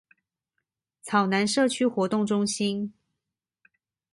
[1.03, 2.91] 草湳社區活動中心